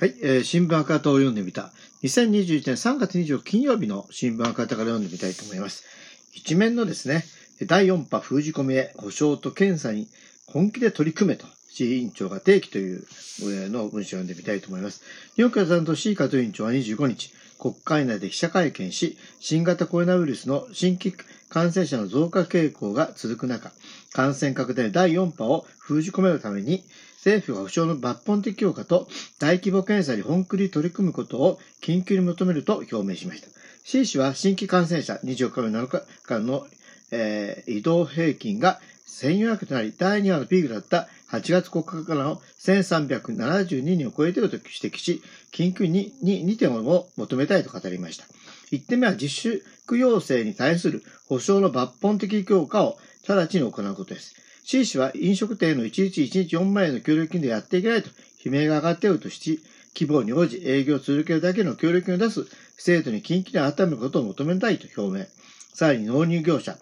[0.00, 1.72] はい、えー新聞赤旗を読んでみた。
[2.04, 5.84] 2021年3月24日金曜日の新聞赤旗から読んでみたいと思います。
[6.32, 7.22] 一面のですね、
[7.66, 10.08] 第4波封じ込めへ保証と検査に
[10.46, 13.04] 本気で取り組めと、市委員長が提起という
[13.42, 15.02] えーの文章を読んでみたいと思います。
[15.36, 21.14] 日本共産党市和委員長は25日、国会内で記者会見し、新型コロナウイルスの新規
[21.50, 23.70] 感染者の増加傾向が続く中、
[24.14, 26.84] 感染拡大第4波を封じ込めるために、
[27.20, 29.06] 政府が保障の抜本的強化と
[29.38, 33.48] 大規模検査に本気で取り組むことを緊急に求めると表明しました。
[33.84, 36.66] C 氏は新規感染者24日目7日間の、
[37.10, 45.20] えー移動平均が1400となり、第2波のピークだった8月9日からの1372人を超えていると指摘し、
[45.52, 48.24] 緊急にに2点を求めたいと語りました。
[48.72, 49.62] 1点目は自粛
[49.98, 52.96] 要請に対する保障の抜本的強化を
[53.28, 54.34] 直ちに行うことです。
[54.70, 58.10] C 氏は飲食店の1日1日4万円の協力金でやっていけないと
[58.44, 59.58] 悲鳴が上がっているとし、
[59.98, 62.46] 規模に応じ営業を続けるだけの協力金を出す
[62.78, 65.26] 制度に緊急に改めることを求めたいと表明。
[65.74, 66.76] さらに納入業者、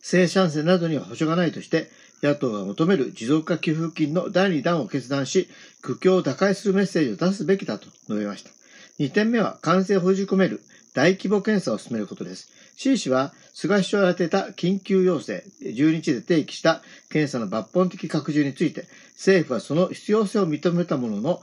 [0.00, 1.90] 生産者などには保証がないとして、
[2.22, 5.46] 野党が求める持続化給付金の第2弾を決断し、
[5.82, 8.50] 苦境を打開するメッセージを出すべきだと述べました。
[8.98, 10.62] 2点目は感染を封じ込める
[10.94, 12.50] 大規模検査を進めることです。
[12.78, 18.84] C 氏は菅首相が当てた緊急要請、12日で提起した検査の抜本的拡充について、
[19.14, 21.42] 政府はその必要性を認めたものの、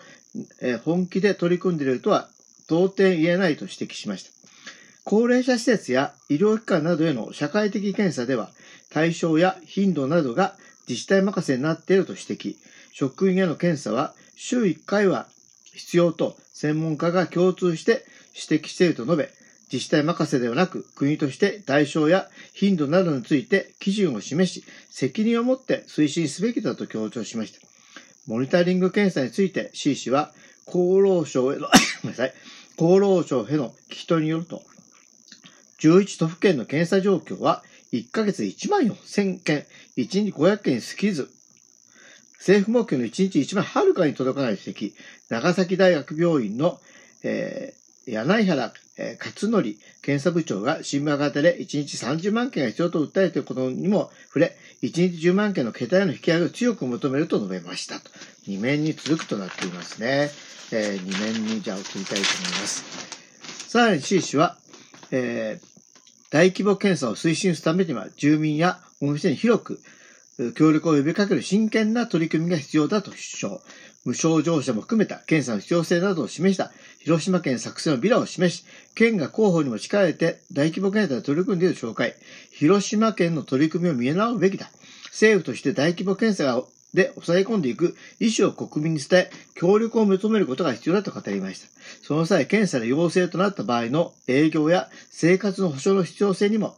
[0.61, 2.29] え本気で取り組んでいるとは
[2.67, 4.31] 到底言えないと指摘しました。
[5.03, 8.51] 高齢者施設や医療機関などへの社会的検査では、
[8.89, 10.55] 対象や頻度などが
[10.87, 12.55] 自治体任せになっていると指摘。
[12.93, 15.27] 職員への検査は週1回は
[15.73, 18.05] 必要と専門家が共通して
[18.49, 27.65] 指摘していると述べ、自治体任せではなく国として対象や頻度などについて基準を示し、責任を持って推進すべきだと強調しました。
[28.27, 30.31] モニタリング検査について C 氏は
[30.67, 31.67] 厚労省への
[32.03, 32.33] ごめんなさい、
[32.77, 34.63] 厚労省への聞き取りによると、
[35.79, 39.65] 11都府県の検査状況は1ヶ月1万4000件、
[39.97, 41.29] 1日500件に過ぎず、
[42.37, 44.93] 政府目標の1日1万はるかに届かない指摘、
[45.29, 46.79] 長崎大学病院の、
[47.23, 58.09] えー柳原、えー勝則検査部長が新聞型で1日30万件が必要と訴えていることにも触れ、1日10万件の桁への引き上げを強く求めると述べましたと。
[58.47, 60.31] 2面に続くとなっていますね。
[60.71, 62.83] え2面にじゃあ移りたいと思います。
[63.69, 64.57] さらに C 氏は、
[65.11, 65.75] えー
[66.31, 69.79] 大規模検査を推進するためには、住民やお店に広く
[70.55, 73.61] 協力を呼びかける真剣な取り組みが必要だと主張。
[74.05, 82.15] 無症状者も含めた検査の必要性などを示した広島県作成のビラを示し、県が広報にも力を入れて大規模検査に取り組んでいる紹介。
[82.51, 84.69] 広島県の取り組みを見直すべきだ。
[85.07, 91.67] 政府として大規模検査で抑え込んでいく意思を国民に伝え、協力を求めることが必要だと語りました。
[92.03, 96.77] その際、検査で陽性となった場合の営業や生活の保障の必要性にも、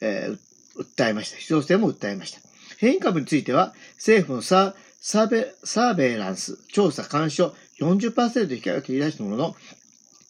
[0.00, 0.38] えー
[0.78, 1.36] 訴えました。
[1.36, 2.40] 必要性も訴えました。
[2.78, 9.56] 変異株については、政府のササーベサーベイランス調査監視を40%引き上げて言い出したものの、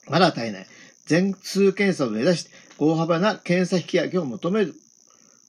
[0.09, 0.67] まだ足りない。
[1.07, 4.75] 全数検査を目指して大幅な検査引き上げを求める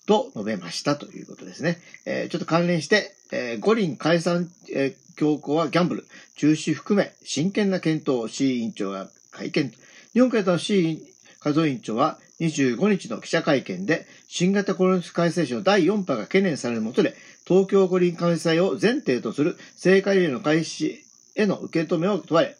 [0.08, 1.80] と述べましたということですね。
[2.06, 6.06] えーちょっと関連して、えー五輪解散、えー強行はギャンブル、
[6.38, 9.74] 中止含め真剣な検討を C 委員長が会見。
[10.14, 11.04] 日本経済の C
[11.44, 17.16] 和夫委員長は25日の記者会見で、新型コロナウイルス感染症第4波が懸念されるもとで、
[17.50, 22.56] 東京五輪開催を前提とする聖火リレーの開始への受け止めを問われ、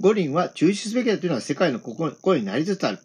[0.00, 2.98] 五輪は中止すべきだというのは世界の声になりつつある。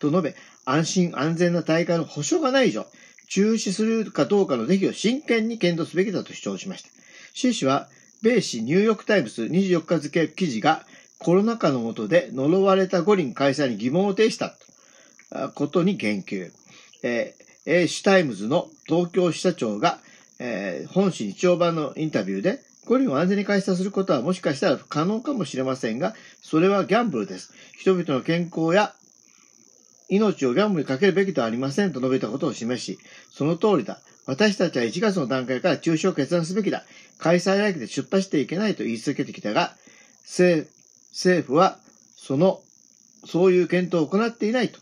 [0.00, 0.36] と述べ、
[0.66, 2.86] 安心安全な大会の保証がない以上、
[3.30, 6.90] 中止するかどうかの是非を真剣に検討すべきだと主張しました。
[7.32, 7.88] 志位氏は、
[8.20, 10.84] 米紙ニューヨークタイムズ24日付記事が
[11.18, 14.54] コロナ禍の下で呪われた五輪開催に疑問を呈した
[15.54, 16.50] ことに言及。
[17.02, 20.00] えーシュタイムズの東京支社長が、
[20.44, 27.54] えー本紙日曜版のインタビューで、五輪を安全に開催することはもしかしたら可能かもしれませんが、それはギャンブルです。
[27.78, 28.92] 人々の健康や
[30.08, 32.98] 命をギャンブルにかけるべきではありませんと述べたことを示し、
[33.30, 34.00] その通りだ。
[34.26, 36.82] 私たちは1月の段階から中止を決断すべきだ。
[37.18, 39.76] 開催来期で出発していけないと言い続けてきたが、
[40.24, 40.66] 政
[41.46, 41.78] 府は
[42.16, 42.60] その、
[43.26, 44.80] そういう検討を行っていないと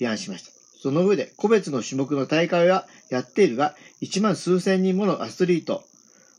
[0.00, 0.52] 批判しました。
[0.82, 5.84] その上で、個別の種目の大会はやっているが、1万数千人ものアスリート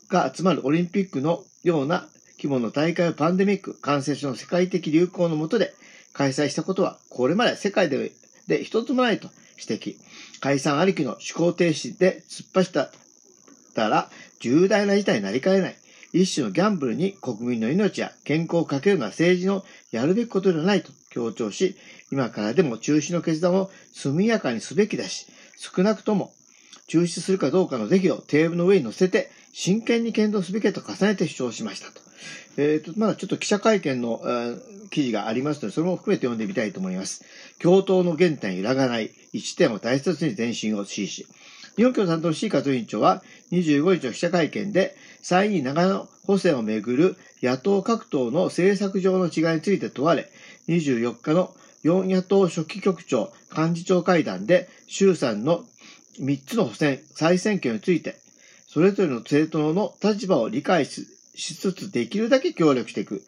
[0.08, 2.06] が集まるオリンピックのような
[2.36, 5.72] 規模の大会をパンデミック、感染症の世界的流行の下で
[6.12, 8.12] 開催したことは、これまで世界で
[8.46, 9.96] で一つもないと指摘。
[10.40, 12.92] 解散ありきの思考停止で突っ走っ
[13.74, 15.76] たら重大な事態になりかねない。
[16.12, 21.76] 一種のギャンブルに国民の命や健康をかけるのは政治のやるべきことではないと強調し、
[22.12, 25.26] 今からでも中止の決断を速やかにすべきだし、
[25.56, 26.34] 少なくとも
[26.86, 32.00] 中止するかどうかの是非をテーブルの上に乗せて真剣に検討すべきと重ねて主張しましたと。
[32.56, 37.24] えっ、ー、と、まだちょっと記者会見の、えー、記事がありますので、それも含めて読んでみたいと思います。
[37.60, 41.26] 共闘の原点揺らがない、一点を大切に前進を指示し、
[41.76, 50.28] 日本共産党の C 加藤委員長は25日の記者会見で、参院長野補選をめぐる野党各党の政策上の違いについて問われ、
[50.68, 51.54] 24日の
[51.84, 55.64] 4野党書記局長幹事長会談で衆参の
[56.18, 58.16] 3つの補選、再選挙について、
[58.66, 63.22] それぞれの政党の立場を理解しつつできるだけ協力していく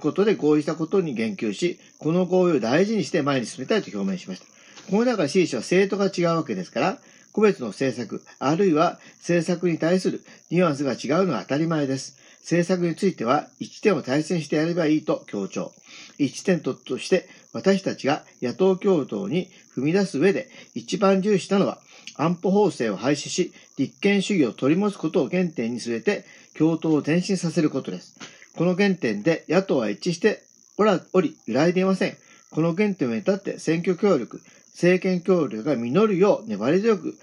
[0.00, 4.46] ことで合意したことに言及し、この合意を大事にして前に進めたいと表明しました。
[4.90, 6.98] この中で C 氏は政党が違うわけですから、
[7.32, 12.16] 個別の政策、あるいは政策に対するニュアンスが違うのは当たり前です。
[12.42, 15.72] 政策については一点を大切にしてやればいいと強調。
[16.18, 21.78] 一点として私たちが野党共闘に踏み出す上で一番重視したのは
[22.16, 26.24] 安保法制を廃止し立憲主義を取り持つことを原点に据えて
[26.56, 28.18] 共闘を前進させることです。
[28.56, 30.42] この原点で野党は一致して
[30.78, 32.16] おらおり揺らいでいません。
[32.50, 34.40] この原点を至って選挙協力、
[34.72, 37.18] 政権協力が実るよう粘り強く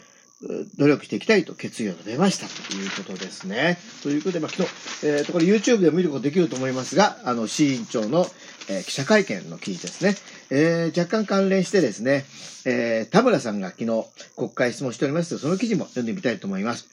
[0.77, 3.77] 努力していきたいと決意を述べましたということですね。
[4.01, 4.69] ということで、まあ、昨日、
[5.05, 8.25] えっ、ー、と、これ YouTube でも見ることできると思いますが、あの、市委員長の、
[8.69, 10.15] えー、記者会見の記事ですね。
[10.49, 12.25] えー、若干関連してですね、
[12.65, 14.05] えー、田村さんが昨日
[14.35, 16.87] 国会質問しております、その記事も読んでみたいと思います。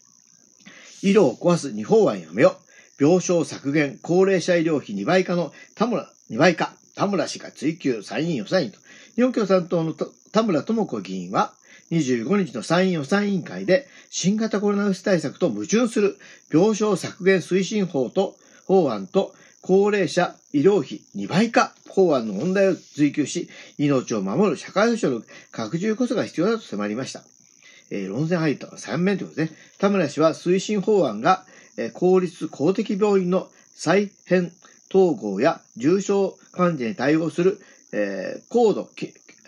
[1.03, 2.57] 医療を壊す日本はやめよ。
[3.01, 8.79] 病床削減、高齢者医療費2倍化の田村、2倍化、田村氏が追及、参院予算員と。
[9.15, 9.95] 日本共産党の
[10.33, 11.53] 田村智子議員は、
[11.91, 16.17] 25日の参院予算委員会で、新型コロナウイルス対策と矛盾する
[16.53, 18.37] 病床削減推進法と、
[18.67, 27.23] 法案と、高齢者医療費2倍化法案の問題を追及し、命を守る社会保障の拡充こそが必要だと迫りました。
[27.91, 29.53] えー、論戦入った3面ということでね。
[29.79, 31.45] 田村氏は推進法案が、
[31.77, 34.53] えー、公立公的病院の再編
[34.91, 37.61] 統合や重症患者に対応する、
[37.93, 38.89] えー、高度、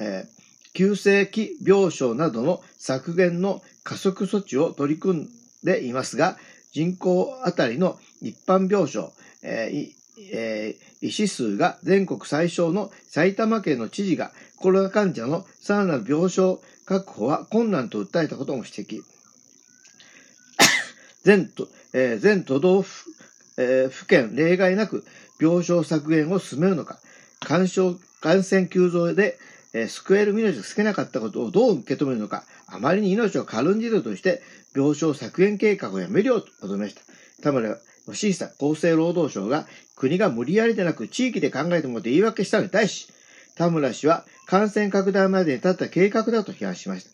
[0.01, 0.40] えー
[0.81, 5.29] 急性期病床などの削減の加速措置を取り組ん
[5.63, 6.39] でいますが、
[6.73, 9.11] 人口あたりの一般病床、
[9.43, 9.93] えー
[10.33, 19.03] えー、医師数が全国最小の埼玉県の知事がコロナ患者のさらなる病床確保は困難と訴えたことも指摘。
[21.25, 23.11] 全都,、えー、全都道府,、
[23.59, 25.05] えー、府県例外なく
[25.39, 26.99] 病床削減を進めるのか、
[27.41, 29.39] 感染急増で
[29.73, 34.43] えー、救える命を救けなかったことをどう受け止めるのか、あまりに命を軽んじるとして、
[34.75, 37.03] 病床削減計画をやめるようと求めました。
[37.43, 37.77] 田村
[38.07, 43.09] 義久厚生労働省が国が無理やりでなく地域で考えてもらって言い訳したのに対し、
[43.57, 47.11] 田村氏は感染拡大までに立った計画だと批判しました。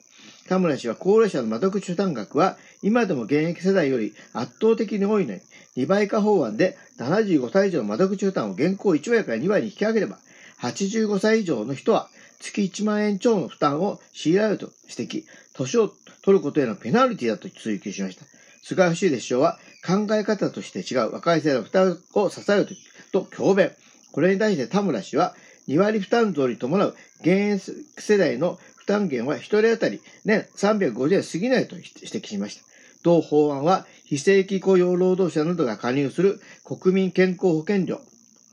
[0.48, 5.40] 田村氏は高齢者の窓口負担額は今でも現役世代より圧倒的に多いのに、
[5.76, 10.18] 2倍化法案で75歳以上の窓口負担を現行1倍から2倍に引き上げれば、
[10.60, 12.08] 85歳以上の人は
[12.40, 15.24] 月1万円超の負担を強いられると指摘、
[15.54, 15.90] 年を
[16.22, 18.24] 取ることへのペナルティだと追及しました。
[18.62, 22.68] 菅義偉首相は考え方として違う若い世代の負担を支える
[23.12, 23.72] と強弁。
[24.12, 25.34] これに対して田村氏は
[25.68, 32.66] 2割負担増に伴う現役世代の負担減は1人当たり年350円過ぎないと指摘しました。
[33.02, 38.00] 同法案は非正規雇用労働者などが加入する国民健康保険料、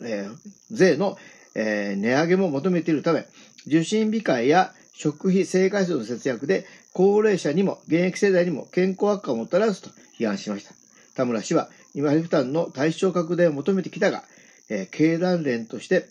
[0.03, 0.35] えー、
[0.69, 1.17] 税の、
[1.55, 3.25] えー、値上げも求めているため、
[3.67, 9.89] 受診控えや食費、生活費の節約で高齢者にも現役世代にも健康悪化をもたらすと
[10.19, 10.73] 批判しました。
[11.15, 14.23] 田村氏は今負担の対象拡大を求めてきたが、
[14.69, 16.07] えー、経団連として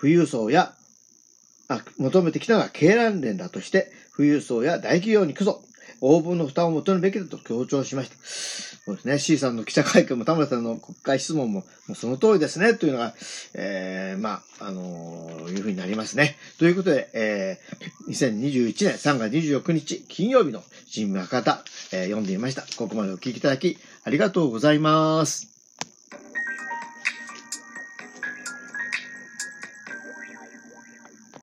[0.00, 0.74] 富裕層や
[1.68, 5.62] あ求めてきたが経団連だとして、富裕層や大企業にくそ、
[6.00, 8.16] 応分の負担を求めるべきだと強調しました。
[8.84, 9.18] そうですね。
[9.18, 13.14] C さんの記者会見も田村さんの国会質問も、もうその通りですね、というのが、
[13.54, 16.36] えー、まあ、あのー、いうふうになりますね。
[16.58, 22.62] ということで、えー、2021年3月26日金曜日の新聞博多、えー、読んでみました。
[22.76, 25.59] ここまでお聞きいただき、ありがとうございます。